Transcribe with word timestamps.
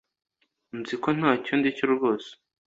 nzi 0.79 0.95
ko 1.03 1.09
ntacyo 1.17 1.53
ndicyo 1.57 1.85
rwose 1.93 2.29